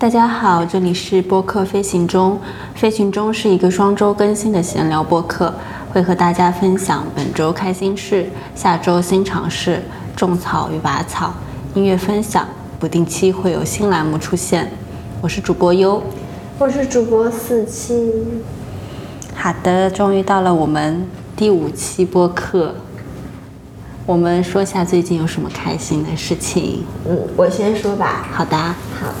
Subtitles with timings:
[0.00, 2.40] 大家好，这里是播客飞行中。
[2.74, 5.52] 飞行中是一个双周更新的闲聊播客，
[5.92, 9.82] 会和大家分享本周开心事、下周新尝试、
[10.16, 11.34] 种草与拔草、
[11.74, 14.72] 音乐分享，不定期会有新栏目出现。
[15.20, 16.02] 我是主播优，
[16.58, 18.10] 我是主播四七。
[19.34, 21.06] 好的，终于到了我们
[21.36, 22.74] 第五期播客。
[24.06, 26.86] 我们说一下最近有什么开心的事情。
[27.06, 28.26] 嗯，我先说吧。
[28.32, 28.56] 好的。
[28.56, 29.12] 好。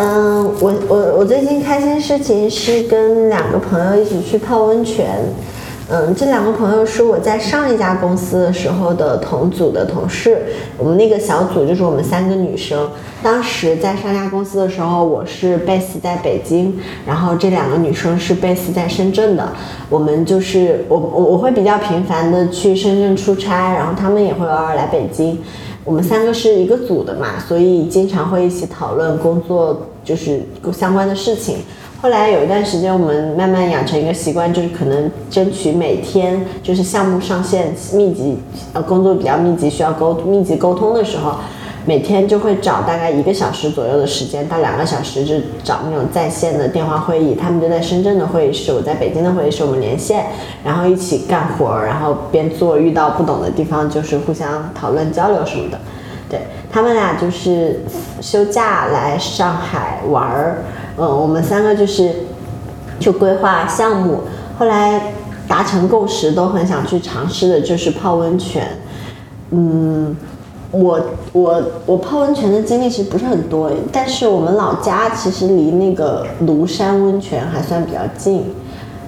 [0.00, 5.06] 嗯，我我我最近开心事情是跟两个朋友一起去泡温泉。
[5.90, 10.40] 嗯，这两个朋友是我在上一家公司的时候的同组的同事。
[10.76, 12.88] 我们那个小组就是我们三个女生。
[13.24, 19.50] 当时在上家公司的时候，我是 base 在北京，然后这两个女生是 base 在深圳的。
[19.90, 25.36] 我们就是我我我会比较频繁的去深圳出差，然后他们也会偶尔来北京。
[25.88, 31.56] 我们三个是一个组的嘛，所以经常会一起讨论工作就是相关的事情。
[32.02, 38.36] 后来有一段时间，我们慢慢养成一个习惯，就是可能争取每天就是项目上线密集，
[38.74, 41.36] 呃，工作比较密集，需要沟密集沟通的时候，
[41.88, 47.34] 每天就会找大概一个小时左右的时间到两个小时，就找那种在线的电话会议。
[47.34, 50.26] 他们就在深圳的会议室，我在北京的会议室，我们连线，
[50.62, 55.80] 然后一起干活，然后边做，遇到不懂的地方就是互相讨论交流什么的。
[56.28, 57.80] 对他们俩就是
[58.20, 60.58] 休假来上海玩儿。
[60.98, 62.16] 嗯，我们三个就是
[63.00, 64.24] 去规划项目，
[64.58, 65.14] 后来
[65.48, 68.68] 达成共识，都很想去尝试的，就是泡温泉。
[69.52, 70.14] 嗯，
[70.70, 71.00] 我
[71.32, 78.44] 我我泡温泉的经历其实不是很多，但是我们老家其实离那个庐山温泉还算比较近。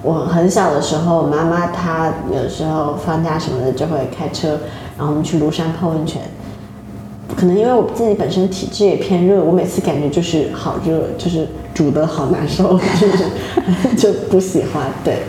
[0.03, 4.57] 我很小的时候，妈妈她有时候放假什么的就会开车，
[4.97, 6.23] 然后我们去庐山泡温泉。
[7.37, 13.25] 可能因为我自己本身体质也偏热，我每次感觉就是好热，就是煮的好难受，就是
[13.95, 14.87] 就不喜欢。
[15.03, 15.19] 对，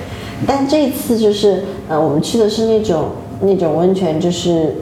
[0.46, 3.10] 但这次就是呃，我们去的是那种
[3.42, 4.74] 那种温泉，就是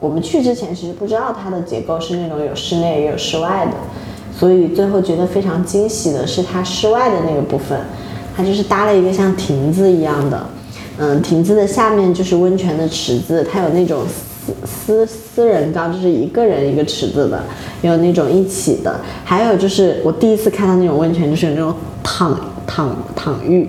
[0.00, 3.72] 我们去之前其实不知道它的结构是那种有室内也有室外的，
[4.38, 7.78] 所以最后觉得非常惊喜的是它室外的那个部分，
[8.36, 10.46] 它就是搭了一个像亭子一样的，
[10.98, 14.02] 嗯，亭子的下面就是温泉的池子，它有那种。
[14.06, 17.38] 私私私人缸就是一个人一个池子的，
[17.82, 21.70] 有那种一起的，还有就是我第一次看到那种温泉，就是那种
[22.02, 22.34] 躺
[22.66, 23.68] 躺躺浴，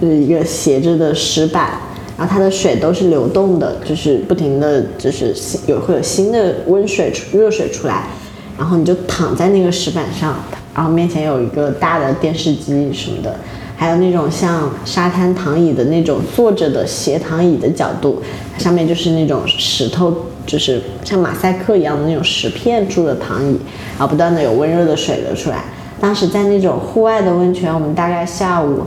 [0.00, 1.72] 就是一个斜着的石板，
[2.16, 5.34] 然后它的水都是流动的，就是不停的就是
[5.66, 8.04] 有会有新的温水出热水出来，
[8.56, 10.36] 然后你就躺在那个石板上，
[10.74, 13.36] 然后面前有一个大的电视机什么的。
[13.78, 18.22] 还有那种像沙滩躺椅的那种坐着的斜躺椅的角度，
[18.56, 20.16] 上面就是那种石头，
[20.46, 23.58] 就是像马赛克一样的那种石片铸的躺椅，
[23.98, 25.62] 然后不断的有温热的水流出来。
[26.00, 28.80] 当时在那种户外的温泉，我们大概下午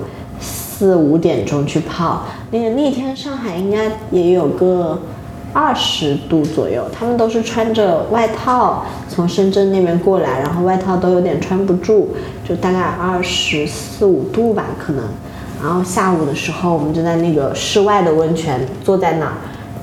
[0.79, 4.97] 四五点钟去泡，那个那天上海应该也有个。
[5.51, 12.09] 二十度左右，他们都是穿着外套从深圳那边过来，然后外套都有点穿不住，
[12.47, 15.03] 就大概二十四五度吧，可能。
[15.59, 19.34] 然后下午的时候，我们就在那个室外的温泉坐在那儿，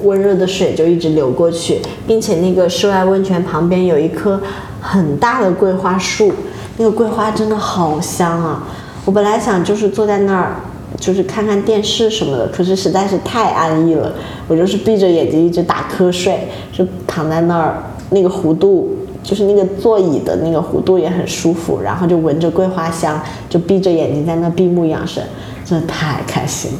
[0.04, 4.40] 温热的水就一直流过去，并且那个室外温泉旁边有一棵
[4.80, 6.32] 很大的桂花树，
[6.76, 8.62] 那个桂花真的好香啊！
[9.04, 10.54] 我本来想就是坐在那儿。
[10.98, 14.12] 就是看看电视什么的，可是实在是太安逸了，
[14.48, 25.22] 我就是闭着眼睛一直打瞌睡，就躺在那儿，那个弧度就是那个座椅的那个弧度也很舒服，然后就闻着桂花香，就闭着眼睛在那闭目养神，
[25.64, 26.78] 真的太开心了。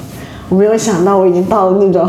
[0.49, 2.09] 我没有想到我已经到了那种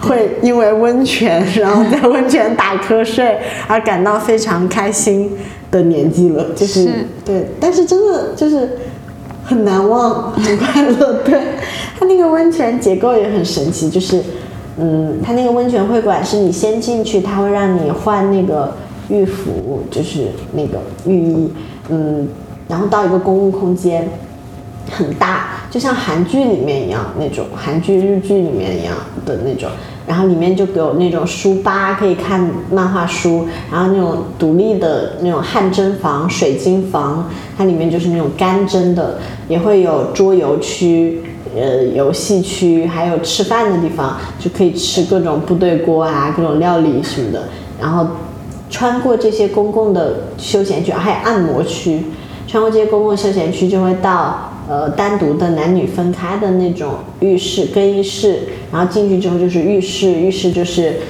[0.00, 5.32] 会因为温泉，然后在温泉打瞌睡而感到非常开心
[5.70, 6.88] 的年纪了，就是
[7.24, 8.68] 对，但是真的就是。
[9.44, 11.22] 很难忘，很快乐。
[11.22, 11.38] 对，
[11.98, 14.22] 它那个温泉结构也很神奇，就是，
[14.78, 18.72] 嗯，它那个温泉会馆是你先进去，它会让你换那个
[19.08, 21.52] 浴服，就是那个浴衣，
[21.90, 22.26] 嗯，
[22.66, 24.08] 然后到一个公共空间，
[24.90, 28.94] 很大，就像韩剧里面一样那种，韩剧、日剧里面一样
[29.24, 29.68] 的那种。
[30.06, 37.26] 然后里面就有那种书吧，可以看漫画书，然后那种独立的那种汗蒸房、水晶房，
[37.56, 41.22] 它里面就是那种干蒸的，也会有桌游区、
[41.56, 47.44] 呃游戏区，还有吃饭的地方，就可以吃各种部队锅啊、各种料理什么的。
[47.80, 48.06] 然后
[48.68, 52.04] 穿过这些公共的休闲区，还有按摩区，
[52.46, 54.50] 穿过这些公共休闲区就会到。
[54.66, 58.40] 呃，单独的男女分开的那种浴室、更衣室，
[58.72, 61.00] 然后进去之后就是浴室，浴室就是，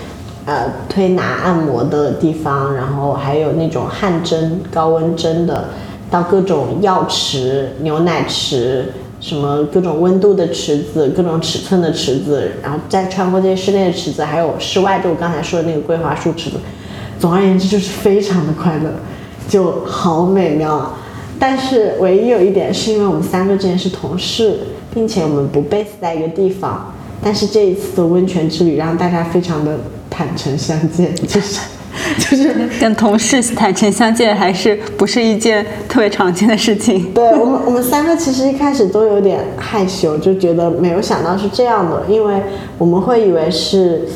[0.45, 5.69] 呃，推拿按摩的地方，然后还有那种汗蒸、高温蒸的
[6.11, 16.57] 到各种药池、牛奶池，什么各种温度的池子、各种尺寸的池子，然后再穿过这些室内的池子，还有室外，就我刚才说的那个桂花树池子。
[17.21, 18.91] 总而言之，就是非常的快乐，
[19.49, 20.99] 就好美妙啊！
[21.47, 24.61] 但是唯一有一点，是因为我们三个之前是同事，
[24.95, 26.91] 并且我们不 base 在一个地方。
[27.23, 31.61] 但是这一次的温泉之旅让大家非常的坦诚相见，就是
[32.19, 37.13] 就是 跟同事坦诚相见，还是不是一件特别常见的事情。
[37.13, 42.41] 对我们，我们三个其实一开始都有点害羞，就觉得没有想到是这样的，因为
[42.79, 44.09] 我们会以为是。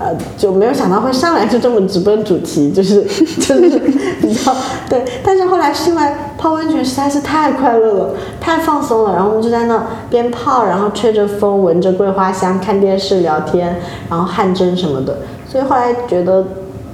[0.00, 3.02] 呃，就没有想到会上来就这么直奔主题，就是
[3.40, 3.78] 就是
[4.20, 4.54] 比较
[4.88, 5.04] 对。
[5.24, 6.02] 但是后来是因为
[6.36, 13.76] 泡温泉实在是太快乐了，太放松了，然后我们就在那边泡，然后吹着风，闻着桂花香，看电视聊天，
[14.08, 15.18] 然后汗蒸什么的。
[15.48, 16.44] 所以后来觉得，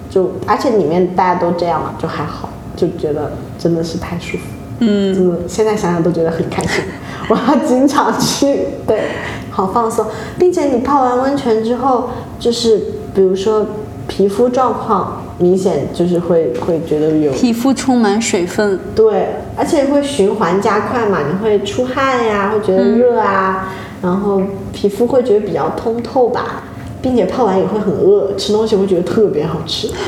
[0.09, 4.45] 就而且里面大家都这样嘛，就还好，就觉得真的是太舒服。
[4.81, 6.83] 嗯，真的现在想想都觉得很开心，
[7.29, 9.03] 我要经常去，对，
[9.49, 10.05] 好放松，
[10.37, 12.11] 并且你泡完温泉之后，
[12.45, 12.79] 就是
[13.15, 13.65] 比如说
[14.07, 24.43] 皮肤状况明显就是会会觉得有皮肤充满水分，对，而且会循环加快嘛，你会出汗呀，会觉得热啊，然后
[24.75, 26.65] 皮肤会觉得比较通透吧，
[27.01, 29.89] 并且泡完也会很饿，吃东西会觉得特别好吃。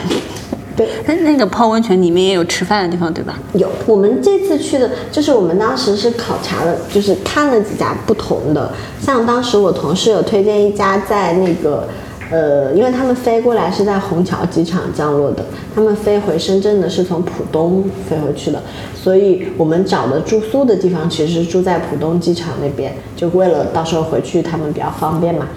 [0.77, 3.39] 对，那那个泡温泉里面也有吃饭的地方，对吧？
[3.55, 8.71] 有，我们这次去的，就是我们当时是考察了，就是看了几家不同的。
[9.00, 11.89] 像当时我同事有推荐一家在那个，
[12.31, 15.44] 呃，因为他们飞过来是在虹桥机场降落的，
[15.75, 18.62] 他们飞回深圳的是从浦东飞回去的，
[18.94, 25.49] 所以我们找的住宿的地方其实住在浦东机场那边，就为了到时候回去他们比较方便嘛。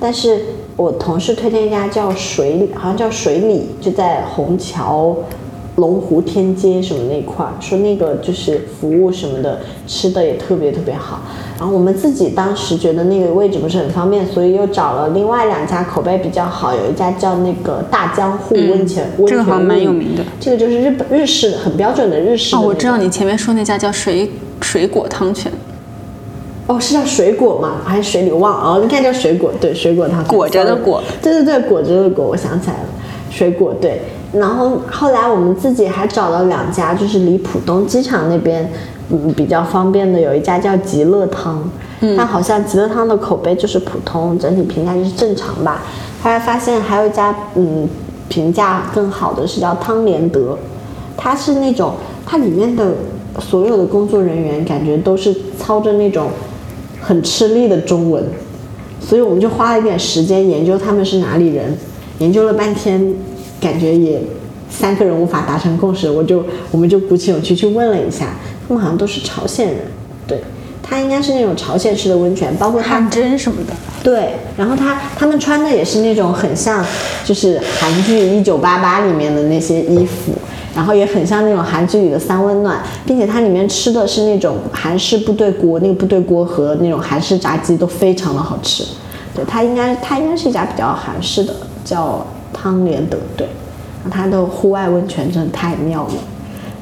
[0.00, 0.40] 但是。
[0.74, 5.14] 我同事推荐一家叫水，好像叫水里，就在虹桥
[5.76, 11.22] 龙湖天街什么那块儿，说那个就是服务什么的，吃的也特别特别好。
[11.58, 20.22] 然后我们自己当时觉得那个位置不是很方便，所以又找了另外两家口碑比较好，有一家叫那个大江户温泉，温泉这个好像蛮有名的。
[20.38, 22.54] 这个就是日本日式的很标准的日式。
[22.56, 24.30] 哦，我知道你前面说那家叫水
[24.60, 25.50] 水果汤泉。
[26.66, 27.80] 哦，是叫水果吗？
[27.84, 28.74] 还是水里忘了？
[28.74, 30.22] 哦，应该叫水果，对，水果汤。
[30.24, 31.02] 果着的果。
[31.22, 32.88] 对对对，果着的果，我想起来了，
[33.32, 34.02] 水果对。
[34.32, 38.70] 然后后来我们自己还找了两家，就是离浦东机场那边，
[39.10, 41.68] 嗯，比较方便的，有一家叫极乐汤，
[42.00, 45.82] 嗯，但好像极乐汤的口碑就是普通，整体评价就是正常吧。
[46.22, 47.88] 后来发现还有一家，嗯，
[48.28, 50.56] 评价更好的是叫汤连德，
[51.16, 51.94] 它是那种
[52.26, 52.92] 它里面的
[53.40, 56.28] 所有的工作人员感觉都是操着那种。
[57.04, 58.22] 很吃力的中文，
[59.00, 61.76] 所以我们就花了一点时间研究他们是哪里人，
[62.18, 63.14] 研究了半天，
[63.60, 64.20] 感觉也
[64.70, 68.34] 三个人无法达成共识，我就我们就鼓起勇气去问了一下，
[68.66, 69.78] 他们好像都是朝鲜人，
[70.26, 70.40] 对，
[70.82, 73.72] 他应该是那种朝鲜式的温泉，包括汗蒸什么的，
[74.02, 76.84] 对，然后他他们穿的也是那种很像
[77.24, 80.32] 就是韩剧《一九八八》里面的那些衣服。
[80.74, 88.82] 然后也很像那种韩剧里的三温暖，并且它里面吃的是那种韩式部队锅，那个部队锅和那种韩式炸鸡都非常的好吃。
[89.34, 93.18] 对，它应该它应该是一家比较韩式的，叫汤连德。
[93.36, 93.46] 对，
[94.10, 96.14] 它的户外温泉真的太妙了。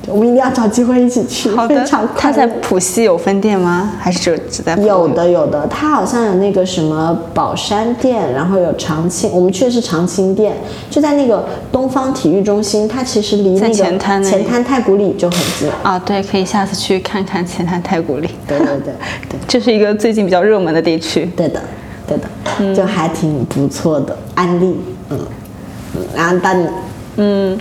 [0.06, 1.50] 我们一定要找机会一起去。
[1.50, 1.87] 好的。
[2.17, 3.93] 他在浦西有分店吗？
[4.01, 4.74] 还是只只在？
[4.77, 10.56] 有的有的，它好像有那个什么宝山店，然后有长青，我们去的是长青店，
[10.89, 15.70] 就在那个东方体育中心，它其实离那个前滩前滩太古里就很近。
[15.82, 18.31] 啊，对，可以下次去看看前滩太古里。
[18.48, 18.94] 对对对
[19.29, 21.27] 对， 这是一个最近比较热门的地区。
[21.36, 21.63] 对的，
[22.10, 24.76] 对的，就还挺不错的案例。
[25.10, 25.19] 嗯
[25.94, 26.69] 嗯，然后到你，
[27.17, 27.58] 嗯。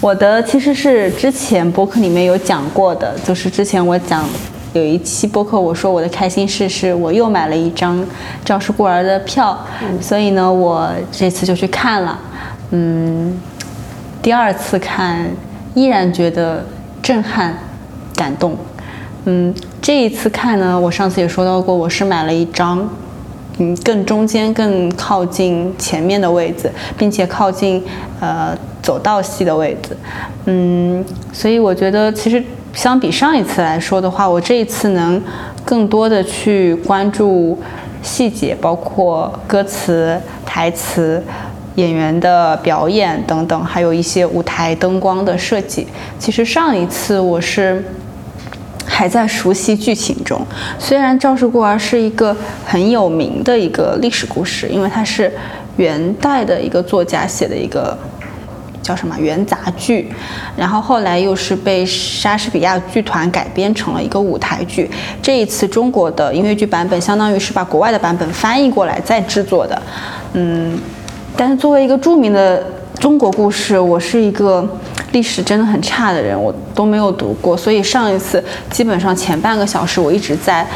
[0.00, 4.24] 我的其实是之前博客里面有讲过的，就是之前我讲
[4.72, 8.00] 有一期播客，我说我的开心事是我又买了一张
[8.44, 9.58] 《赵氏孤儿》的票，
[10.00, 12.16] 所以呢，我这次就去看了，
[12.70, 13.36] 嗯，
[14.22, 15.28] 第二次看
[15.74, 16.64] 依然觉得
[17.02, 17.58] 震撼、
[18.14, 18.56] 感动，
[19.24, 19.52] 嗯，
[19.82, 22.88] 这一次看呢，我上次也说到过，我是买了一张，
[23.58, 27.82] 嗯，更中间、更靠近前面的位置，并且靠近
[28.20, 28.56] 呃。
[28.80, 29.94] 走道系的位置，
[30.46, 35.22] 嗯，所以我觉得其实相比上一次来说的话，我这一次能
[35.62, 37.58] 更多的去关注
[38.02, 41.22] 细节，包括歌词、台词、
[41.74, 45.86] 演员的表演等等，还有一些舞台灯光的设计。
[46.18, 47.84] 其实上一次我是
[48.98, 50.44] 还在熟悉剧情中，
[50.76, 52.36] 虽然《赵氏孤儿》是一个
[52.66, 55.32] 很有名的一个历史故事，因为它是
[55.76, 57.96] 元代的一个作家写的一个。
[58.82, 60.10] 叫什么元杂剧，
[60.56, 64.90] 然后后来又是被莎士比亚剧团改编成了一个舞台剧。
[65.20, 69.82] 这一次中国的音乐剧版本，相当于是把国外的版本翻译过来再制作的。
[70.32, 70.78] 嗯，
[71.36, 72.64] 但是作为一个著名的
[72.98, 74.66] 中国故事，我是一个
[75.12, 80.66] 历史真的很差的人，我都没有读过，所以上一次基本上前半个小时我一直在。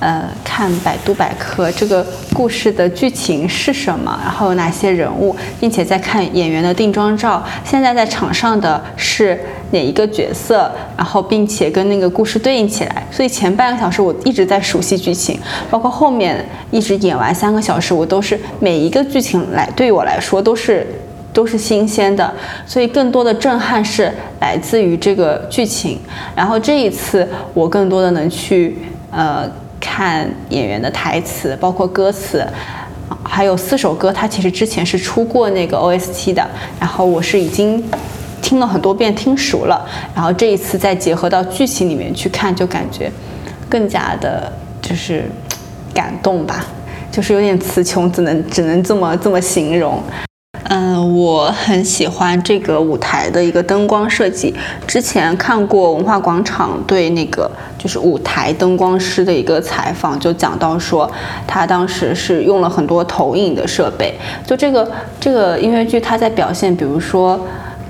[0.00, 7.42] 呃，看百度百科这个故事的剧情是什么，然后有哪些人物，并且在看演员的定妆照。
[7.64, 9.40] 现在在场上的是
[9.70, 13.06] 哪一个角色，然后并且跟那个故事对应起来。
[13.10, 15.40] 所以前半个小时我一直在熟悉剧情，
[15.70, 20.86] 包括后面一直演完三个小时，我都是每一个剧情来对于我来说都是
[21.34, 22.32] 都是新鲜的。
[22.64, 24.10] 所以更多的震撼是
[24.40, 25.98] 来自于这个剧情。
[26.34, 28.78] 然后这一次我更多的能去
[29.10, 29.46] 呃。
[29.80, 32.42] 看演员的台词，包括歌词，
[33.22, 36.48] 还有四首歌，它其实之前是出过那个 OST 的，
[36.80, 37.84] 然后我是已经
[38.40, 43.12] 听了很多遍，听熟了，然后这一次再结合到剧情里面去看，就感觉
[43.68, 44.50] 更加的，
[44.80, 45.30] 就是
[45.92, 46.64] 感动吧，
[47.12, 50.02] 就是有点词穷，只能只能这么这么形容。
[51.14, 54.52] 我很喜欢这个舞台的一个灯光设计。
[54.86, 61.08] 之前看过文化广场对那个就是舞台灯光师的一个采访，就讲到说
[61.46, 64.12] 他当时是用了很多投影的设备。
[64.44, 64.90] 就这个
[65.20, 67.40] 这个音乐剧，他在表现，比如说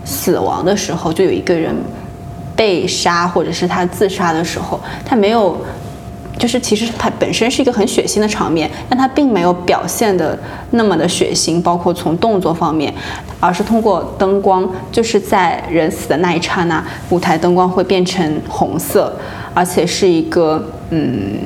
[0.04, 1.74] 死亡的时候，就有一个人
[2.54, 5.56] 被杀，或者是他自杀的时候，他没有。
[6.36, 10.36] 就是其实它本身是一个很血腥的场面，但它并没有表现的
[10.70, 12.92] 那么的血腥，包括从动作方面，
[13.38, 19.14] 而是通过灯光，就是在人死的那一刹那，舞台灯光会变成红色，
[19.54, 21.38] 而且是一个嗯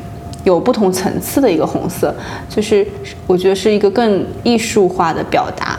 [0.44, 2.14] 有不同层次的一个红色，
[2.48, 2.86] 就是
[3.26, 5.78] 我觉得是一个更艺术化的表达，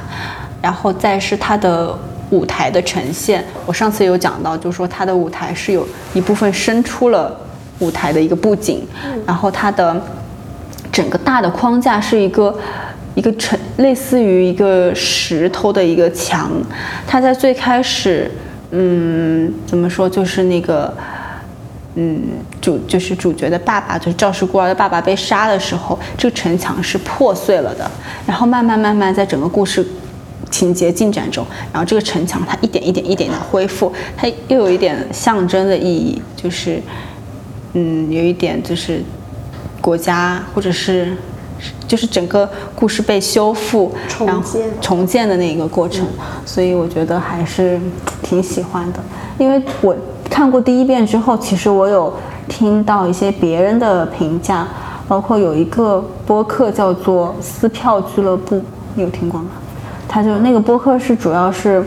[0.62, 1.98] 然后再是它的
[2.30, 7.36] 舞台的呈现，我上次有讲到，就是说它的舞台是有一部分伸出了。
[7.80, 8.86] 舞台的一个布景，
[9.26, 10.02] 然后它的
[10.92, 12.54] 整个大的框架是一个
[13.16, 16.52] 一个成类似于一个石头的一个墙。
[17.08, 18.30] 它在最开始，
[18.72, 20.94] 嗯，怎么说，就是那个，
[21.96, 22.22] 嗯，
[22.60, 27.90] 主就是主角的爸爸，就是赵氏孤儿的爸爸被杀的时候，这个城墙是破碎了的。
[28.28, 29.86] 然后慢慢慢慢，在整个故事
[30.52, 36.82] 情节进展中，然后这个城墙它一点一点一点的恢复，它又有一点象征的意义，就是。
[37.74, 39.02] 嗯，有一点就是
[39.80, 41.16] 国家或者是
[41.88, 46.06] 就是整个故事被修复、重建、重建的那个过程，
[46.46, 47.80] 所以我觉得还是
[48.24, 49.00] 挺喜欢的。
[49.38, 49.96] 因为我
[50.30, 52.14] 看过第一遍之后，其实我有
[52.48, 54.68] 听到一些别人的评价，
[55.08, 58.62] 包括有一个播客叫做“撕票俱乐部”，
[58.96, 59.48] 你有听过吗？
[60.08, 61.84] 他就那个播客是主要是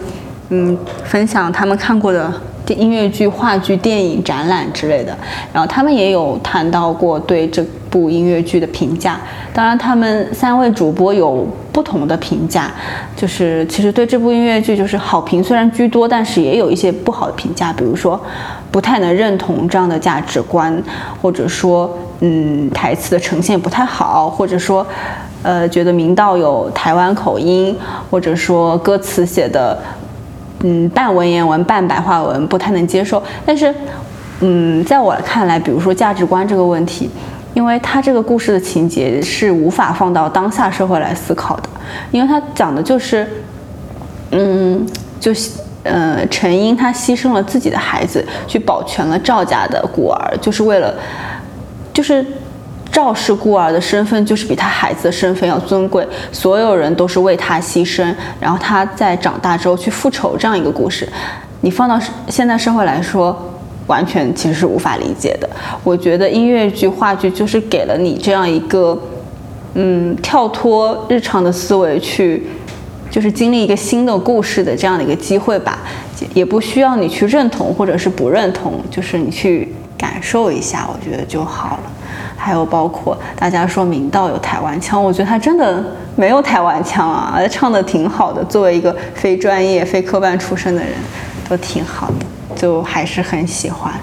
[0.51, 2.33] 嗯分享他们看过的。
[2.69, 5.17] 音乐剧、话剧、电影、展览之类的，
[5.53, 9.21] 然后他们也有谈到过对这部音乐剧的评价。
[9.53, 12.71] 当然，他们三位主播有不同的评价，
[13.17, 18.19] 就是其实对这部音乐剧就是好评虽然居多，但是也有一些不好的评价，比如说
[18.71, 20.83] 不太能认同这样的价值观，
[21.21, 24.87] 或者说嗯台词的呈现不太好，或者说
[25.43, 27.77] 呃觉得明道有台湾口音，
[28.11, 29.77] 或者说歌词写的。
[30.63, 33.23] 嗯，半文言文、半白话文不太能接受。
[33.45, 33.75] 但是，
[34.41, 37.11] 嗯，在我看来，比如说价值观这个问题，
[37.55, 41.69] 因为他这个故事的情节是无法放到当下社会来思考的，
[42.11, 43.27] 因为他讲的就是，
[44.31, 44.87] 嗯，
[45.19, 45.33] 就
[45.83, 50.95] 呃，陈英他牺牲了自己的孩子，去保全了赵家的孤儿，就是为了，
[51.93, 52.25] 就是。
[52.93, 61.09] 赵氏孤儿的身份就是比他孩子的身份要尊贵，所有人都是为他牺牲，然后他在长大之后去复仇这样一个故事，
[61.63, 63.35] 你放到现在社会来说，
[63.87, 65.49] 完全其实是无法理解的。
[65.83, 68.97] 我觉得音乐剧、话剧就是给了你这样一个，
[69.75, 72.47] 嗯，跳脱日常的思维去，
[73.11, 75.79] 就是经历一个新的故事的这样的一个机会吧，
[76.35, 81.83] 也不需要你去认同或者是不认同，就是你去感受一下，我觉得就好了。
[82.37, 85.83] 还有包括大家说明道有台湾腔，我觉得他真的
[86.17, 88.43] 没有台湾腔啊，唱的挺好的。
[88.47, 90.91] 作为一个非专业、非科班出身的人，
[91.49, 93.95] 都挺好的，就还是很喜欢。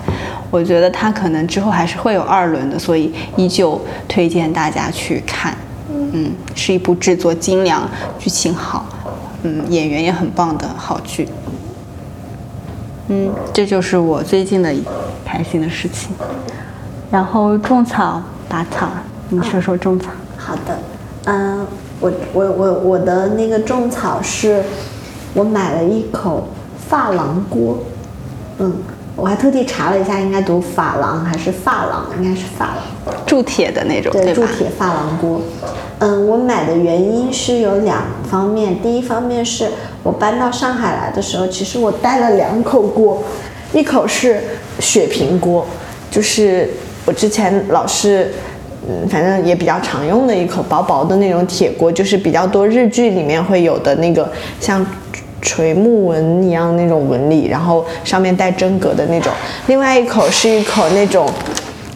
[0.50, 5.53] 我觉得他可能之后还是会有二轮的，所以依旧推荐大家去看。
[5.91, 7.88] 嗯，是一部制作精良、
[8.18, 8.86] 剧情好，
[9.44, 11.27] 嗯，演员也很棒的好剧。
[13.10, 14.74] 嗯，这就是我最近的
[15.25, 16.12] 开心的事情。
[17.12, 18.88] 然后种草拔草，
[19.30, 20.10] 你说说种草。
[20.38, 20.80] 好的，
[21.25, 21.66] 嗯，
[22.00, 24.63] 我我我我的那个种草是，
[25.34, 26.48] 我买了一口
[26.89, 27.80] 珐琅锅，
[28.60, 28.74] 嗯，
[29.16, 32.06] 我还特地查了一下，应该读珐琅还是珐琅？
[32.18, 32.78] 应该是珐琅。
[33.25, 34.34] 铸铁的那种，对，对？
[34.34, 35.42] 铸铁珐琅锅。
[36.00, 39.70] 嗯，我买的原因是有两方面，第一方面是
[40.04, 43.24] 我搬到上海来的时候，其实我带了两口锅，
[43.74, 44.42] 一口是
[44.80, 45.66] 雪平锅，
[46.10, 46.70] 就是
[47.06, 48.32] 我之前老是。
[48.88, 54.28] 嗯，反正也比较常用的一口薄薄的那种铁锅，就是比较多日剧里面会有的那个
[54.60, 54.84] 像
[55.42, 59.32] 垂木纹一样那种纹理，然后上面带真格的那种。
[59.68, 61.30] 另外一口是一口那种。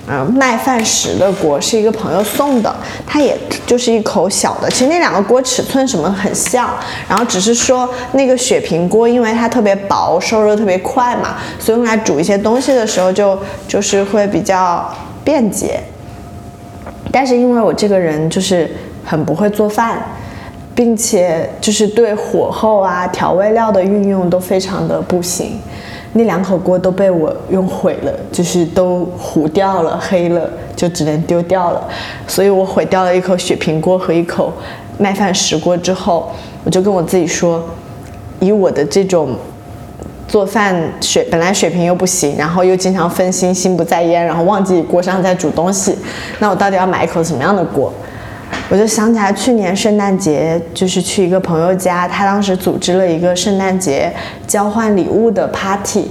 [0.06, 2.76] 嗯，麦饭石的锅是一个朋友送的，
[3.08, 4.70] 它也就是一口小的。
[4.70, 6.70] 其实那两个锅尺寸什么很像，
[7.08, 14.94] 然后只是说那个雪平锅，因为它特别薄，受热特别快嘛，所以用来煮一些东西的时候就就是会比较
[15.24, 15.80] 便捷。
[17.10, 18.70] 但是因为我这个人就是
[19.06, 20.04] 很不会做饭，
[20.76, 25.60] 并且就是对火候啊、调味料的运用都非常的不行，
[26.14, 31.88] 那两口锅都被我用毁了，就是都糊掉了、黑了，就只能丢掉了。
[32.28, 34.54] 所以我毁掉了一口雪平锅和一口
[34.98, 36.32] 麦饭石锅之后，
[36.64, 37.64] 我就跟我自己说，
[38.40, 39.36] 以我的这种。
[40.26, 45.96] 做饭水本来水平又不行，然后又经常分心，心不在焉，然后忘记锅上在煮东西。
[46.40, 47.94] 那我到底要买一口什么样的锅？
[48.70, 54.12] 我就想起来去年圣诞节，就是去一个朋友家，他当时组织了一个圣诞节
[54.48, 56.06] 交换礼物的 party。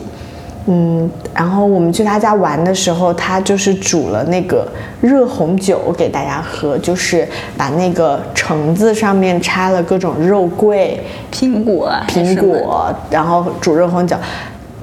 [0.66, 4.64] 嗯，然后我们去他家玩的时候，他就是煮了那个
[5.00, 14.16] 热红酒给大家喝，就是把那个橙子上面插了各种肉桂、苹果、苹果，然后煮热红酒。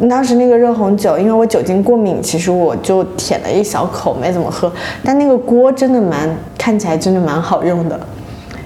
[0.08, 4.72] 当时那个热红酒，因为我酒精过敏，其实我就舔了一小口，没怎么喝。
[5.04, 8.00] 但那个锅真的蛮，看起来真的蛮好用的，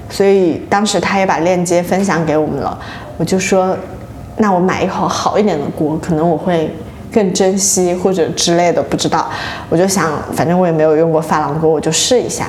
[0.10, 2.78] 所以当时他也把链接分享给我们了。
[3.18, 3.76] 我就说，
[4.38, 6.70] 那我买一口好一点的锅，可能我会。
[7.14, 9.30] 更珍惜或者之类的，不知道，
[9.70, 12.48] 我就想，反正我也没有用过珐琅锅，我就试一下。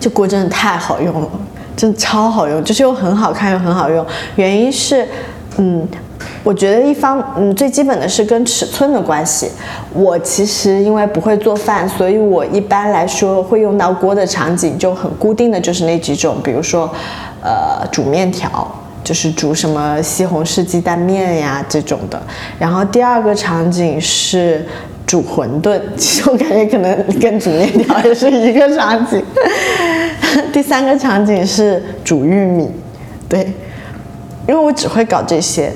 [0.00, 1.28] 这锅真的太好用了，
[1.76, 4.04] 真的超好用，就是又很好看又很好用。
[4.34, 5.06] 原因是，
[5.56, 5.86] 嗯，
[6.42, 9.50] 我觉得一方，嗯，最基本的是跟尺寸的关系。
[9.92, 16.90] 我其实因为不会做饭，所以我一般来说会用到锅的场景就很固定的就是那几种，比如说，
[17.42, 18.70] 呃，煮面条。
[19.04, 22.22] 就是煮什么西红柿鸡蛋面呀这种的，
[22.56, 24.64] 然后第二个场景是
[25.04, 29.20] 煮馄饨， 其实我感觉可能跟煮面条也是一个场景。
[30.54, 32.70] 第三个场景是煮玉米，
[33.28, 33.40] 对，
[34.46, 35.72] 因为我只会搞这些。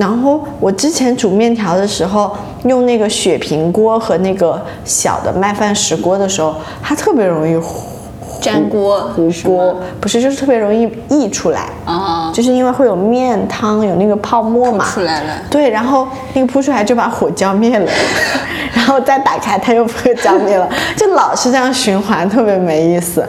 [0.00, 2.34] 然后我之前煮面条的时候，
[2.64, 7.99] 用那个雪平锅和那个小的麦饭石锅的时候，它特别容易糊。
[8.40, 15.34] 粘锅糊锅不是，就是特别容易溢出来啊，就是因为会有面汤有那个泡沫嘛，出来了。
[15.50, 17.90] 对，然后那个扑出来就把火浇灭了，
[18.72, 23.24] 然后再打开它又不会浇灭了，就老是这样循环，特别没意思。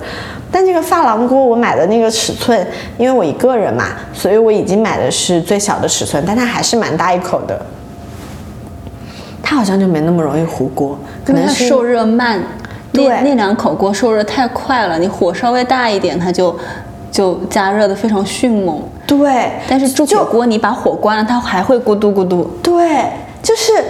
[0.54, 7.60] 但这个珐琅锅我买的那个尺寸，因为我一个人嘛，所以我已经买的是最小的尺寸，但它还是蛮大一口的。
[9.42, 12.42] 它好像就没那么容易糊锅，可能是受热慢。
[12.94, 16.58] 对，那两口锅受热太快了，你火稍微大一点，它就
[17.12, 18.82] 就加热的非常迅猛。
[19.08, 22.50] 对，但是铸铁锅你把火关了，它还会咕嘟咕嘟。
[22.62, 23.10] 对，
[23.42, 23.84] 就是。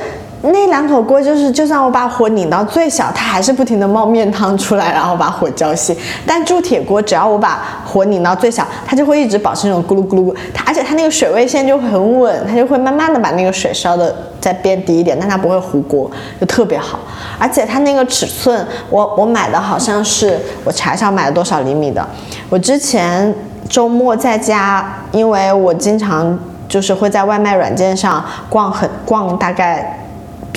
[0.44, 5.96] 那两口锅就是，就算我把火拧到最小，它还是不停的冒面汤出来，然后把火浇熄。
[6.26, 17.00] 但铸铁锅只要我把火拧到最小，它就会一直保持那种咕噜咕噜，它而且它那个水位线就很稳，它就会慢慢的把那个水烧的再变低一点，但它不会糊锅，就特别好。
[17.38, 22.04] 而且它那个尺寸，我我买的好像是我查一下买了多少厘米的。
[22.50, 23.32] 我之前
[23.70, 30.00] 周末在家，因为我经常就是会在外卖软件上逛很逛大概。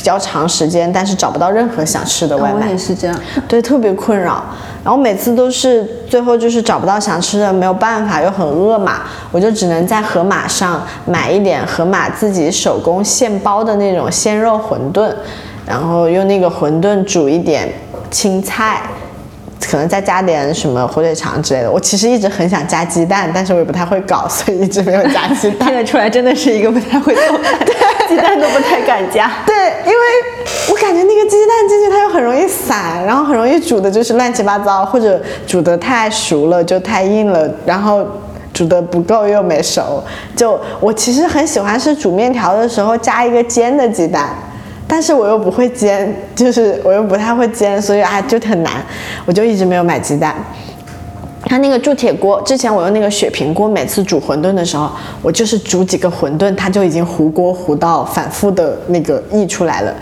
[0.04, 2.66] 比较长时间，但是找不到任何想吃的外卖。
[2.66, 4.44] 我也是这样， 对，特别困扰。
[4.84, 9.00] 然后每次都是最后就是找不到想吃的，没有办法，又很饿嘛，
[9.32, 15.10] 我就只能在盒马上买一点盒马自己手工现包的那种鲜肉馄饨，
[15.66, 17.72] 然后用那个馄饨煮一点
[18.10, 18.82] 青菜。
[19.66, 21.72] 可能再加点什么火腿肠之类的。
[21.72, 25.60] 我其实一直很想加鸡蛋，但是我也不太会搞，所以一直没有加鸡蛋。
[25.66, 27.74] 看得出来，真的是一个不太会做， 对，
[28.08, 29.30] 鸡蛋都不太敢加。
[29.46, 29.98] 对，因为
[30.70, 38.06] 我感觉那个鸡蛋进去它又很容易散，然后很容易煮的就是乱七八糟，或者煮的太熟了就太硬了，然后
[38.52, 40.02] 煮的不够又没熟。
[40.36, 44.30] 就我其实很喜欢是煮面条的时候加一个煎的鸡蛋。
[44.86, 48.70] 但是我又不会煎，就是我又不太会煎，所以啊就很难，
[49.24, 50.34] 我就一直没有买鸡蛋。
[51.46, 54.90] 它那个铸铁锅，之前我用那个雪平锅，每次煮馄饨的时候，
[55.22, 59.94] 我就是煮几个馄饨，它就已经糊锅糊到反复的那个溢出来了。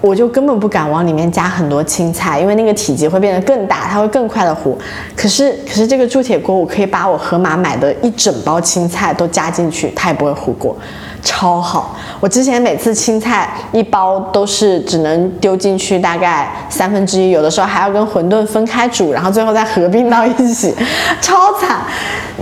[0.00, 4.78] 我就根本不敢往里面加很多青菜，因为那个体积会变得更大，它会更快的糊。
[5.16, 10.76] 可是，可是这个铸铁锅，我可以把我盒马买的一整包青菜都加进去，它也不会糊锅。
[11.22, 11.96] 超好！
[12.20, 20.74] 我之前每次青菜一包都是只能丢进去大概三分之一，有的时候还要跟馄饨分开煮，然后最后再合并到一起，
[21.20, 21.80] 超惨。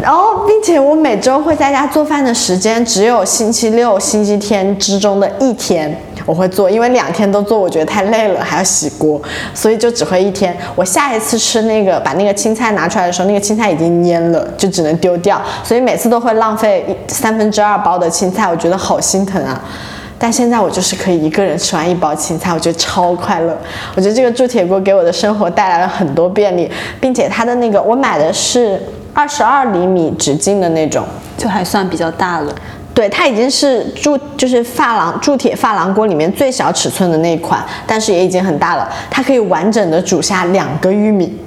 [0.03, 9.19] 然后，并且我每周会在家做饭的时间只有星期六、星期天之中的一天我会做，因为两天都做我觉得太累了，还要洗锅，
[9.55, 10.55] 所以就只会一天。
[10.75, 19.59] 我下一次吃那个把那个青菜拿出来的时候，那个青菜已经蔫了，就只能丢掉，所以每次都会浪费三分之二包的青菜，我觉得好心疼啊。
[20.19, 23.57] 但现在我就是可以一个人吃完一包青菜，我觉得超快乐。
[23.95, 28.81] 我觉得这个铸铁锅给我的生活带来了很多便利，并且它的那个我买的是
[29.13, 31.05] 二十二厘米直径的那种，
[31.37, 32.55] 就还算比较大了。
[32.97, 38.91] 对，它已经是铸就是珐琅铸铁珐琅锅里面最小尺寸的那一款，但是也已经很大了。
[39.11, 41.39] 它可以完整的煮下两个玉米，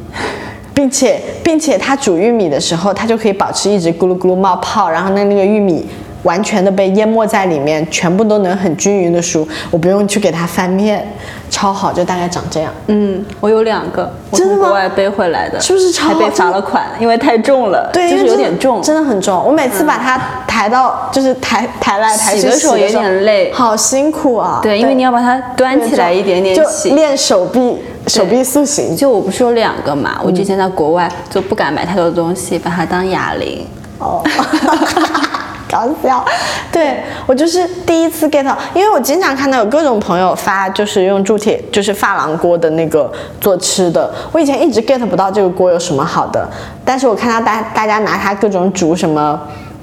[0.75, 5.87] 并且并且它煮玉米的时候，它就可以保持一直咕噜咕噜冒泡，然后那那个玉米。
[6.23, 11.07] 完全的被淹没在里面，全部都能很均匀的熟，我不用去给它翻面，
[11.49, 12.71] 超好，就大概长这样。
[12.87, 14.65] 嗯，我有两个，真的吗？
[14.65, 16.13] 国外背回来的，是不是超好？
[16.13, 19.41] 还被罚了款，因为太重了，对，就是有点重，真的很重。
[19.45, 24.59] 我每次把它抬到，就是抬抬来抬去的时候有点累，好辛苦啊。
[24.61, 27.77] 对，因为你要把它端起来一点点洗，练手臂，
[28.07, 28.95] 手臂塑形。
[28.95, 33.65] 就我不是有两个嘛，我之前在国外就不敢买太多东西，把它当哑铃。
[33.99, 34.21] 哦。
[35.69, 36.25] 搞笑，
[36.71, 44.11] 对我就是第一次 get，因为我经常看到有各种朋友发，就是用铸铁，就是珐琅锅的那个做吃的。
[44.31, 46.49] 我以前一直 get 不到这个锅有什么好的，
[46.83, 49.39] 但是我看到大大家拿它各种煮什么，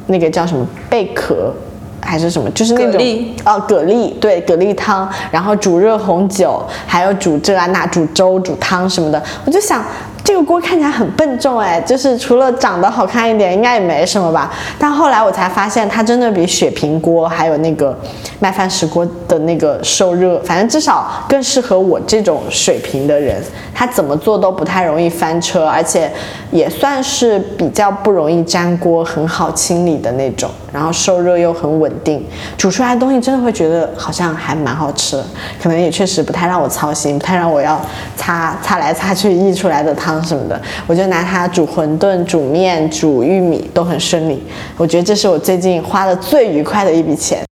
[0.06, 1.52] 那个叫什么贝壳
[2.00, 3.00] 还是什么，就是那种
[3.44, 9.84] 哦蛤蜊，对蛤蜊汤，然后煮热红酒，还有煮这啊那，煮粥煮汤什么的，我就想。
[10.26, 14.52] 这个锅看起来很笨重哎，就是除了长得好看一点，应该也没什么吧。
[14.76, 17.96] 但后来我才发现，它真的比雪平锅还有那个
[18.40, 23.40] 麦饭石锅的那个受热，反正至少更适合我这种水平的人。
[23.72, 26.10] 它怎么做都不太容易翻车，而且
[26.50, 30.50] 也算是比较不容易粘锅，很好清理的那种。
[30.76, 32.22] 然后受热又很稳定，
[32.58, 35.18] 煮出来的东西真的会觉得好像还蛮好吃。
[35.58, 37.80] 可能也确实不太让我操心，不太让我要
[38.14, 40.22] 擦擦来擦去溢出来的汤。
[40.22, 44.42] 什么的，我就拿它煮馄饨、煮面、煮玉米都很顺利。
[44.76, 47.42] 我觉得这是我最近花的最愉快的一笔钱。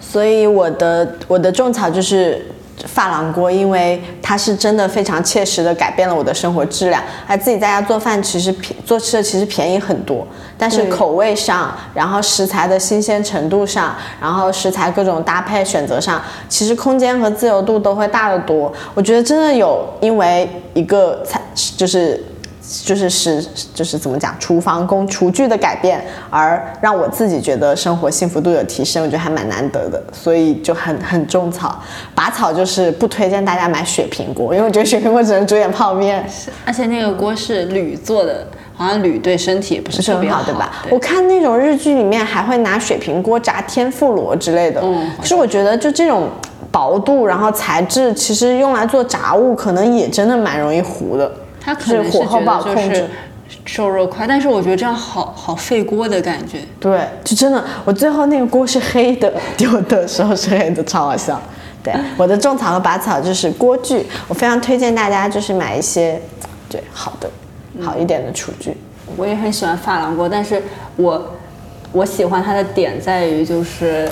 [0.00, 2.42] 所以我的我的种草就是
[2.86, 7.02] 珐琅锅，因为它是真的非常切实的改变了我的生活质量。
[7.26, 18.72] 而自己在家做饭其实便做吃的其实便宜很多，但是口味上，然后食材的新鲜程度上，然后食材各种搭配选择上，其实空间和自由度都会大得多。
[18.94, 21.40] 我觉得真的有因为一个菜
[21.76, 22.22] 就是。
[22.84, 31.82] 就是使就是怎么讲，厨房工厨具的改变，而让我自己觉得生活幸福度有提升，我觉得还蛮难得的，所以就很很种草。
[32.14, 40.70] 拔草就是不推荐大家买雪平锅，因为我觉得雪平锅只能煮点泡面，是，而且那个锅是铝做的，好像铝对身体也不是特别好，对吧？
[40.90, 46.28] 我看那种日剧里面还会拿水平锅炸天妇罗之类的，嗯，可是我觉得就这种
[46.70, 51.30] 薄度，然后材质，其实用来做炸物，可能也真的蛮容易糊的。
[51.70, 53.08] 它可能是觉得就是
[53.64, 56.58] 受热快，但是我觉得这样好好费锅的感觉。
[56.80, 61.40] 对，就真的，我最后那个锅是黑的，丢的时候是黑的，超好笑。
[61.80, 66.20] 对，我的种草和拔草就是锅具，我非常推荐大家就是买一些
[66.68, 67.30] 对好的、
[67.80, 68.76] 好一点的厨具。
[69.16, 70.60] 我也很喜欢珐琅锅，但是
[70.96, 71.36] 我
[71.92, 74.10] 我喜欢它的点在于就是，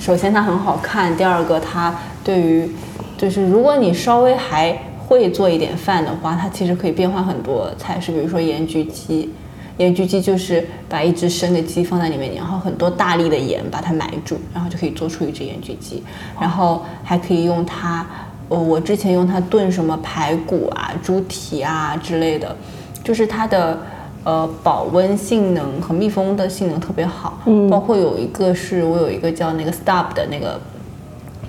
[0.00, 2.68] 首先它很好看，第二个它对于
[3.16, 4.76] 就是如果你稍微还。
[5.12, 9.30] 会做一点饭的话，它其实可以变换很多菜式，比如说盐焗鸡。
[9.78, 16.02] 盐焗鸡就是把一只生的鸡放在里面，然后很多大力的盐把它埋住，然后就可以做出一只盐焗鸡。
[16.38, 18.06] 然后还可以用它，
[18.48, 22.54] 呃，我之前用它炖什么排骨啊、猪蹄啊之类的，
[23.02, 23.78] 就是它的
[24.24, 27.38] 呃保温性能和密封的性能特别好。
[27.46, 27.68] 嗯。
[27.70, 30.60] 包括有一个是我有一个叫那个 Stop 的那个。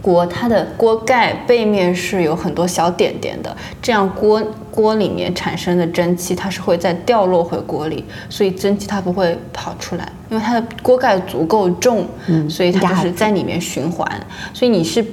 [0.04, 14.06] 锅它的锅盖背面是有很多小点点的，这样锅锅里面产生的蒸汽它是会再掉落回锅里，所以蒸汽它不会跑出来，因为它的锅盖足够重，嗯，所以它就是在里面循环，
[14.54, 15.06] 所以你是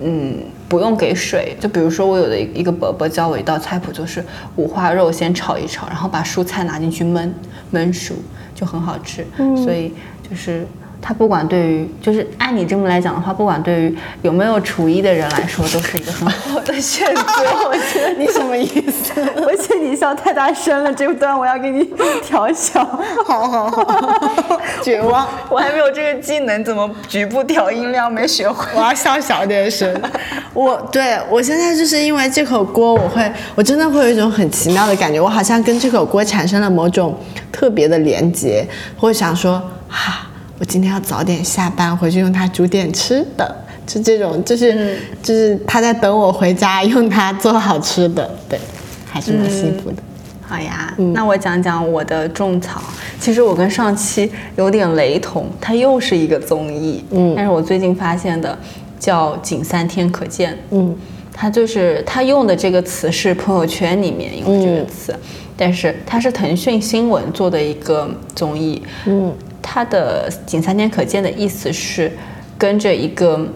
[0.00, 1.54] 嗯，不用给水。
[1.60, 4.24] 就比如说，我有的一个伯伯教我一道菜谱，就是
[4.56, 7.30] 五花肉先炒一炒，然后把蔬菜拿进去焖
[7.70, 8.14] 焖熟，
[8.54, 9.26] 就很好吃。
[9.62, 9.92] 所以
[10.26, 10.66] 就是。
[11.00, 17.22] 它不管对于，就是按你这么来讲的话，不管对于有没有厨艺的人来说，都是一个很好的选择。
[17.66, 19.12] 我觉得你什么意思？
[19.36, 21.88] 我觉得你笑太大声了，这段我要给你
[22.22, 22.84] 调小。
[23.24, 25.26] 好好好，绝望！
[25.48, 28.66] 我还没有这个技能，怎么局部调音量没学会？
[28.74, 29.88] 我要笑小点声。
[30.52, 37.16] 我对我现在就是因为这口锅，我会我真的会有一种很奇妙的感觉，我好像跟这口锅产生了某种
[37.52, 40.24] 特别的连接，会想说哈。
[40.60, 48.58] 我今天要早点下班，回去用它煮点吃的，就这种，就是就是他在等我回家，用它做好吃的，对，
[49.06, 50.02] 还是蛮幸福的。
[50.42, 52.82] 好呀，那我讲讲我的种草。
[53.20, 58.58] 其实我跟上期有点雷同，它又是一个综艺，嗯，但是我最近发现的
[58.98, 60.96] 叫“仅三天可见”，嗯，
[61.32, 65.14] 它就是它用的这个词是朋友圈里面用这个词，
[65.56, 69.32] 但是它是腾讯新闻做的一个综艺，嗯。
[69.70, 72.10] 他的仅三天可见的意思是，
[72.56, 73.46] 跟着一个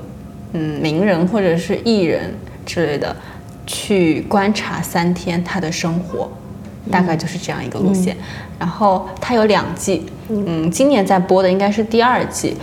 [0.53, 2.35] 嗯名人或者是艺人
[2.66, 3.16] 之类的
[3.66, 6.31] 去观察三天他的生活，
[6.90, 8.14] 大概就是这样一个路线。
[8.59, 12.55] 然后他有两季，嗯，今年在播的应该是第二季。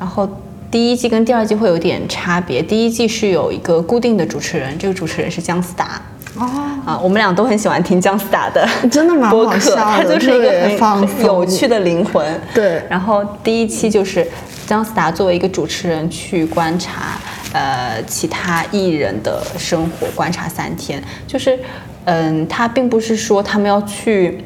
[0.00, 0.28] 然后
[0.68, 6.02] 第一季跟第二季会有点差别，第一季是有一个固定的主持人，这个主持人是姜思达。
[6.38, 6.46] 哦
[6.84, 12.40] 啊，我们俩都很喜欢听姜思达的， 真的吗好笑的，他就是一个很有趣的灵魂。
[12.54, 14.26] 对，然后第一期就是
[14.66, 17.18] 姜思达作为一个主持人去观察，
[17.52, 21.58] 呃，其他艺人的生活，观察三天，就是，
[22.04, 24.44] 嗯，他并不是说他们要去。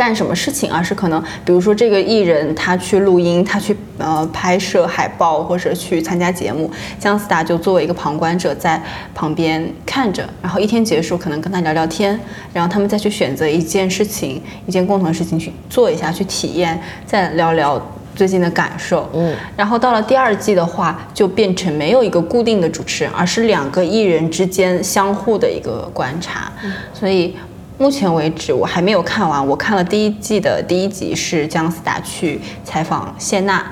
[0.00, 8.82] 干什么事情而是可能，比如说这个艺人他去录音，他去呃拍摄海报或者去参加节目，姜思达就作为一个旁观者在
[9.14, 12.18] 旁边看着，然后一天结束可能跟他聊聊天，
[12.50, 17.78] 然后他们再去选择一件事情，一件共同的事情去做一下，去体验，再聊聊
[18.16, 19.06] 最近的感受。
[19.12, 26.50] 嗯，然后到了第二季的话，就变成没有一个固定的主持人，而是两个艺人之间相互的一个观察，
[26.94, 27.36] 所以。
[27.80, 33.64] 目前为止我还没有看完，我看了第一季的第一集是姜思达去采访谢娜，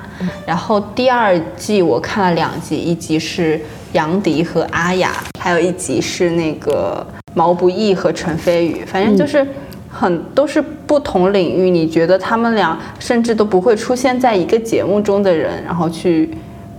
[0.46, 3.60] 然后第二季我看了两集，一集是
[3.92, 9.46] 杨迪和阿雅，还有一集是那个毛不易和陈飞宇，反正就是
[9.90, 16.30] 很都是不同领域，你觉得他们俩甚至都不会出现在一个节目中的人，然后去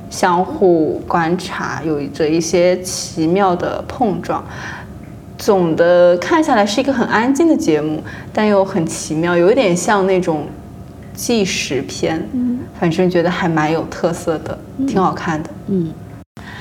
[0.10, 4.44] 相互观察，有着一些奇妙的碰撞。
[5.39, 10.45] 总的看下来是一个很安静的节目，但又很奇妙，有一点像那种
[11.13, 12.23] 纪实片。
[12.34, 15.49] 嗯，反正觉得还蛮有特色的，挺好看的。
[15.67, 15.93] 嗯，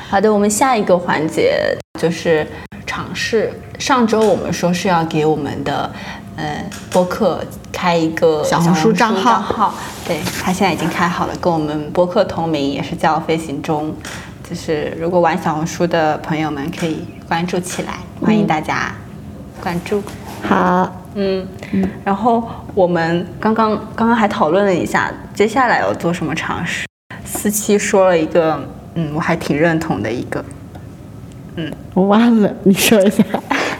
[0.09, 2.47] 好的，我们下一个环节就是
[2.87, 3.53] 尝试。
[3.81, 5.91] 上周我们说是要给我们的
[6.37, 7.41] 呃播客
[7.73, 9.75] 开一个小红书账号，
[10.07, 13.93] 对他现在已经开好了，跟我们播客同名，也是叫飞行中。
[14.49, 18.95] 就是如果玩小红书的朋友们可以关注起来，欢迎大家
[19.63, 20.03] 关注。
[20.43, 21.47] 好，嗯，
[22.03, 22.43] 然后
[22.75, 26.87] 我们刚刚刚刚还讨论了一下，接下来要做什么尝试。
[27.27, 28.59] 四七说了一个，
[28.95, 30.43] 嗯，我还挺认同的一个，
[31.57, 33.23] 嗯，我忘了，你说一下。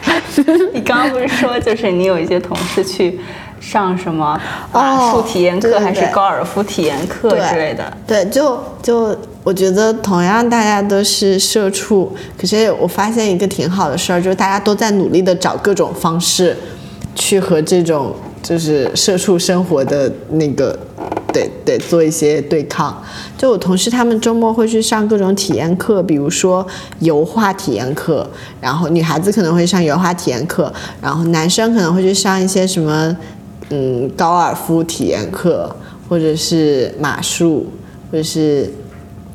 [0.71, 3.19] 你刚刚不是说，就是你有一些同事去。
[3.61, 4.39] 上什么
[4.71, 7.97] 马术体验课还是高尔夫体验课之类的？
[8.07, 9.13] 对，就就
[9.49, 16.55] 我觉得同样大家都是社畜，可是我发现一个挺好的事儿，就是大家都在努力的找各种方式，
[17.15, 20.77] 去和这种就是社畜生活的那个，
[21.33, 22.95] 对对，做一些对抗。
[23.39, 26.63] 就我同事他们周末会去上各种体验课，比如说
[26.99, 28.29] 油画体验课，
[28.61, 33.17] 然后女孩子可能会上油画体验课，然后男生可能会去上一些什么。
[33.71, 35.75] 嗯，高尔夫体验课，
[36.07, 37.67] 或者是马术，
[38.11, 38.67] 或者是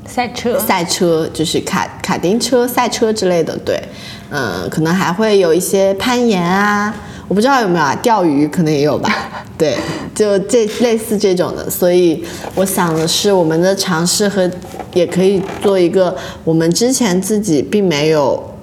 [0.07, 3.57] 赛车，赛车就是卡卡丁车、赛车之类的。
[3.65, 3.83] 对，
[4.31, 6.95] 嗯，可能还会有一些攀岩啊，
[7.27, 9.11] 我不知道有没有啊，钓鱼可能也有吧。
[9.57, 9.77] 对，
[10.15, 11.69] 就这类似这种的。
[11.71, 14.51] 所以我想的是，我们的尝试和
[14.93, 18.55] 也可以做一个我们之前自己并没有，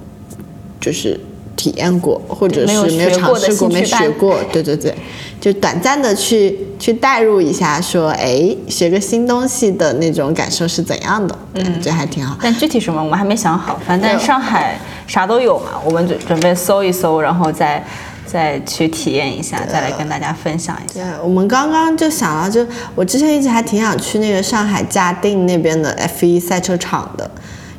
[0.79, 1.19] 就是。
[1.61, 2.65] 体验过，或者是
[2.97, 4.91] 没有尝试过、没学过，对对对，
[5.39, 11.37] 就短暂的去去代入一下，说哎，学个新东西的那种感受是怎样的？
[11.53, 12.35] 嗯，这还挺好。
[12.41, 17.85] 但具体什么我们还没想好，反正上海啥都有嘛，我们准准备搜一搜，然后再
[18.25, 21.03] 再去体验一下，再来跟大家分享一下。
[21.03, 27.29] 对，我们刚刚就想到，就我之前一直还挺想去那个上海嘉定那边的 F1 赛车场的，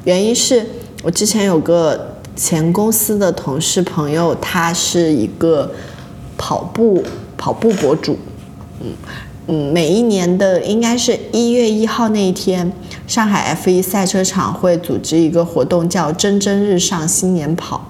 [0.05, 0.65] 原因是。
[1.05, 5.71] 我之前有个前公司的同事朋友，他是一个
[6.39, 7.05] 跑步
[7.37, 8.19] 跑步博主，
[8.81, 8.93] 嗯
[9.49, 12.73] 嗯，每一年的应该是一月一号那一天，
[13.07, 17.85] 上海 F1 赛车场会组织一个活动，叫“蒸蒸日上新年跑”。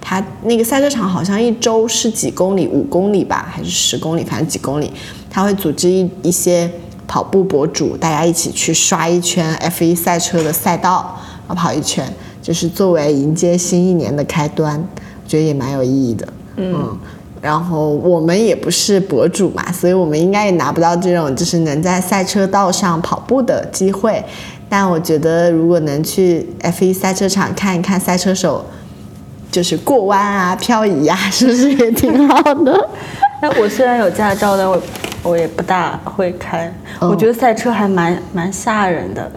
[0.00, 4.92] 他那个赛车场好像一周是几公里，五公里吧，还是十公里，反正几公里。
[5.28, 6.70] 他会组织一一些
[7.08, 12.08] 跑步博主，大家一起去刷一圈 F1 赛车的赛道，啊跑一圈，
[12.46, 16.28] 就是作为迎接新一年的开端，我觉得也蛮有意义的。
[16.54, 16.96] 嗯，
[17.42, 24.24] 然后我们也不是博主嘛，所以我们应该也拿不到这种就是能在赛车道上跑步的机会。
[24.68, 28.64] 但我觉得如果能去 F1 赛车场看一看赛车手。
[29.48, 32.88] 就是过弯啊、漂移啊、是不是也挺好的？
[33.40, 34.78] 那我虽然有驾照，但我
[35.22, 36.70] 我也不大会开。
[36.98, 39.30] 哦我觉得赛车还蛮蛮吓人的。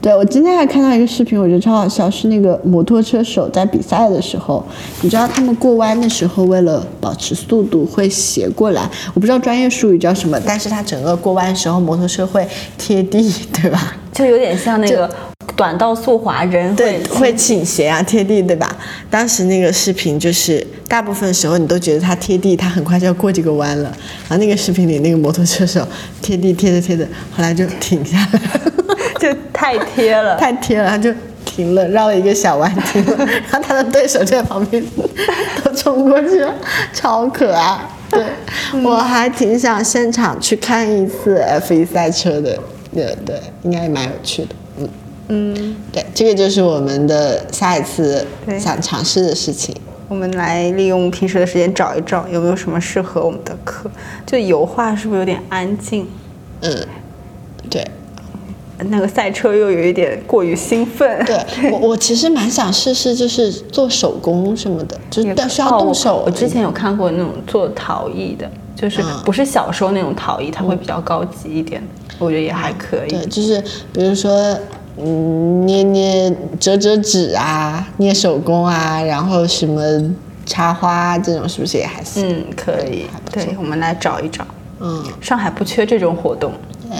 [0.00, 4.64] 对，我今天还看到一个视频，我觉得超好笑，是那个摩托车手在比赛的时候，
[5.00, 12.46] 你知道他们过弯的时候，为了保持速度会斜过来，我不知道专业术语叫什么，但是他整个过弯的时候，摩托车会
[12.78, 13.96] 贴地，对吧？
[14.12, 15.10] 就有点像那个
[15.56, 18.76] 短道速滑，人对，会会倾斜啊，贴地，对吧？
[19.10, 23.90] 当时那个视频就是大部分时候你都觉得他贴地，他很快就要过这个弯了，
[24.28, 25.86] 然后那个视频里那个摩托车手
[26.20, 28.72] 贴地贴着贴着，后来就停下来了。
[29.18, 30.36] 就太贴了。
[30.36, 31.12] 太贴了，他就
[31.44, 34.84] 停了，绕了一个小弯停了，然后他的对手就在旁边
[35.64, 36.54] 都冲过去了，
[36.92, 37.78] 超可爱。
[38.10, 38.24] 对，
[38.84, 42.58] 我还挺想现场去看一次 F1 赛车的，
[42.94, 44.48] 对对，应该也蛮有趣的。
[45.28, 48.26] 嗯嗯，对，这个就是我们的下一次
[48.58, 49.74] 想尝试的事情。
[50.08, 53.90] 我们来利用平时的时间找一找有没有什么适合我们的课。
[54.24, 56.06] 就油画是不是有点安静？
[56.60, 56.86] 嗯，
[57.68, 57.84] 对。
[58.90, 61.24] 那个赛车又有一点过于兴奋。
[61.24, 66.22] 对我，我其实蛮想试试，就是做手工什么的，就是但需要哦动手。
[66.26, 71.82] 我之前有看过那种做陶艺的，就是嗯不是小时候那种陶艺，它会比较高级一点，
[72.18, 73.08] 我觉得也还可以。
[73.08, 73.58] 对，就是
[73.94, 74.54] 比如说，
[74.98, 79.82] 嗯，捏捏折折纸啊，捏手工啊，然后什么
[80.46, 82.26] 插花这种，是不是也还行？
[82.28, 84.46] 嗯，可以对，我们来找一找。
[84.80, 86.52] 嗯，上海不缺这种活动。
[86.88, 86.98] 对，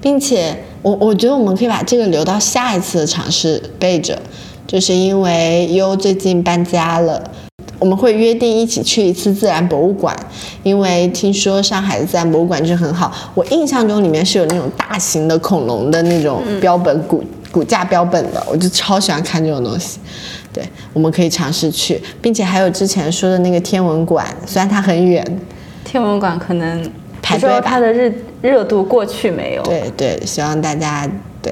[0.00, 4.20] 并且我我觉得我们可以把这个留到下一次的尝试备着，
[4.66, 7.22] 就是因为优最近搬家了。
[7.78, 10.16] 我们会约定一起去一次自然博物馆，
[10.62, 13.12] 因为听说上海的自然博物馆就很好。
[13.34, 17.22] 我印象中里面是有那种大型的恐龙的那种标本骨、
[17.56, 19.98] 骨架标本的，我就超喜欢看这种东西。
[20.52, 25.24] 对，我们可以尝试去，并且还有之前说的那个天文馆，虽然它很远，
[25.82, 26.92] 天文馆可能
[27.22, 29.62] 排队吧它的热热度过去没有。
[29.62, 31.08] 对对，希望大家
[31.40, 31.50] 对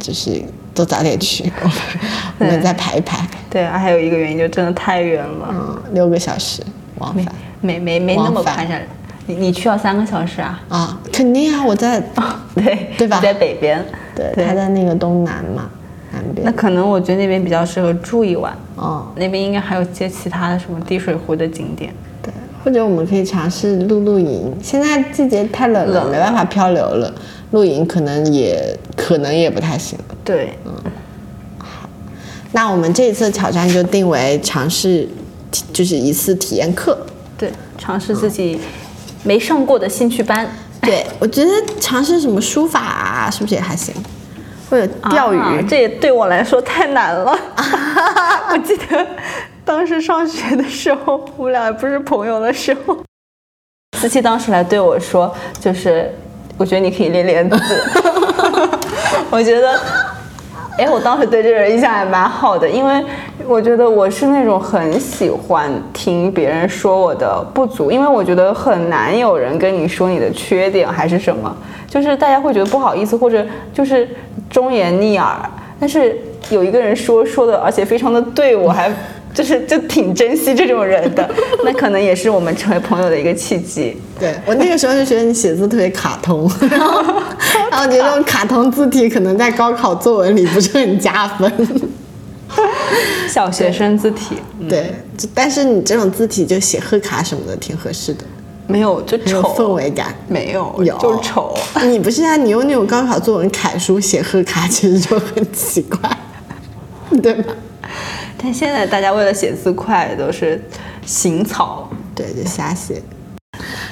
[0.00, 0.42] 就是
[0.74, 1.48] 都早点去，
[2.40, 3.24] 我们再排一排。
[3.48, 6.64] 对，还有一个原因就真的太远了，嗯，六个小时
[6.98, 8.80] 往返没没没那么往返宽敞。
[9.26, 10.60] 你你去要三个小时啊？
[10.68, 12.02] 啊，肯定啊，我在
[12.56, 13.84] 对对吧在北边。
[14.14, 15.68] 对对他在那个东南嘛，
[16.12, 16.52] 南边那。
[16.52, 21.92] 可能我觉得那边比较适合住一晚，哦，那边应该还有些其他的什么滴水湖的景点。
[22.22, 24.54] 对，或者我们可以尝试露露营。
[24.62, 27.12] 现在季节太冷了，冷没办法漂流了，
[27.50, 30.14] 露营可能也可能也不太行了。
[30.24, 30.58] 对，
[32.52, 35.08] 那我们这一次挑战就定为尝试，
[35.72, 36.96] 就是一次体验课。
[37.36, 38.60] 对，尝试自己
[39.24, 40.48] 没上过的兴趣班。
[40.84, 43.94] 对，我觉得尝试什么书法啊，是不是也还行？
[44.70, 47.38] 或者钓鱼，这也对我来说太难了。
[48.50, 49.06] 我记得
[49.64, 52.96] 当时上学的时候，我们俩还不是朋友的时候，
[53.98, 56.12] 思琪当时来对我说，就是
[56.56, 57.56] 我觉得你可以练练字。
[59.30, 59.80] 我觉得，
[60.76, 63.04] 哎，我当时对这个人印象还蛮好的，因为
[63.46, 71.56] 我觉得我是那种很喜欢听别人说我的不足，因为我觉得很难有人跟你说你的缺点还是什么，
[71.88, 74.08] 就是大家会觉得不好意思，或者就是
[74.50, 75.36] 忠言逆耳。
[75.78, 76.18] 但是
[76.50, 78.92] 有一个人说说的，而且非常的对我还。
[79.34, 81.28] 就是就挺珍惜这种人的，
[81.64, 83.96] 那可能也是我们成为朋友的一个契机。
[84.18, 87.02] 对我那个时候就觉得你写字特别卡通，然 后
[87.70, 91.52] 然后觉得卡通字体可能在高考作文里不是很加分。
[93.28, 94.36] 小学生字体
[94.68, 98.24] 对，就但是你这种字体就写贺卡什么的挺合适的，
[98.68, 100.14] 没有就丑，氛围感。
[100.28, 101.52] 没有有就是丑。
[101.82, 102.36] 你不是啊？
[102.36, 105.98] 你用那种高考作文楷书写贺卡，其实就很奇怪，
[107.20, 107.52] 对吧？
[108.44, 110.62] 但现在大家为了写字快，都是
[111.06, 111.88] 行草。
[112.14, 113.00] 对，就瞎写。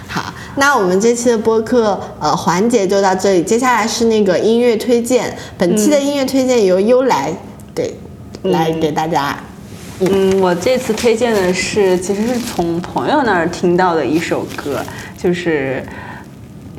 [0.07, 5.35] 好，那我们这期的播客呃环节就到这里，接下来是那个音乐推荐。
[5.57, 7.35] 本期的音乐推荐由优来
[7.75, 7.97] 对
[8.43, 9.35] 来给大家。
[10.01, 14.85] 嗯，我这次推荐的是，其实是从朋友那儿听到的一首歌，
[15.17, 15.83] 就是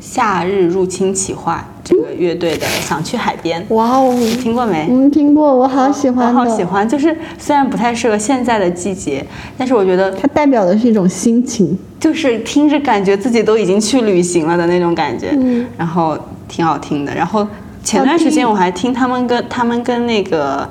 [0.00, 4.86] 夏日入侵企划》这个乐队的《想去海边》，哇哦，听过没？
[4.90, 6.26] 嗯，听过，我好喜欢。
[6.28, 9.24] 我好喜欢，就是虽然不太适合现在的季节，
[9.58, 11.78] 但是我觉得它代表的是一种心情。
[12.00, 16.18] 就是听着感觉自己都已经去旅行了的那种感觉，嗯然后
[16.48, 17.14] 挺好听的。
[17.14, 17.46] 然后
[17.82, 20.68] 前段时间我还听他们跟他们跟那个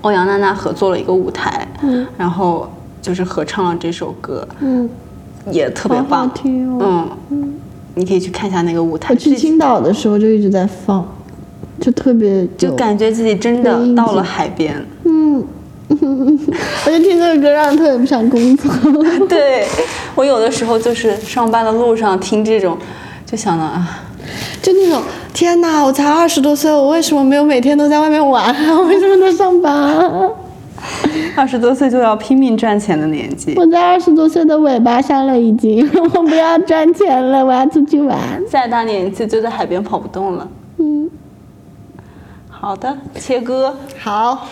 [0.00, 2.70] 欧阳娜娜合作了一个舞台，嗯然后
[3.02, 4.88] 就是合唱了这首歌，嗯，
[5.50, 6.30] 也特别好好棒。
[6.30, 7.54] 听哦嗯，
[7.94, 11.06] 你可以去看一下那个舞台，我去青岛的时候就一直在放，
[11.80, 14.74] 就特别就感觉自己真的到了海边。
[15.04, 15.44] 嗯，
[15.88, 18.70] 我就听这个歌让人特别不想工作。
[19.28, 19.66] 对
[20.14, 22.76] 我有的时候就是上班的路上听这种，
[23.26, 24.00] 就想到啊。
[24.62, 25.02] 就那种
[25.34, 28.54] 天哪，我才二十多岁，我为什么没有每天都在外面玩啊？
[28.78, 30.30] 我为什么在上班啊？
[31.36, 38.18] 二十多岁就要拼命赚钱的年纪，我在二十多岁的尾巴上了，已经， 我不要赚钱了，我要出去玩。
[38.48, 40.48] 再大年纪就在海边跑不动了。
[40.78, 41.10] 嗯，
[42.48, 43.74] 好的，切割。
[43.98, 44.46] 好。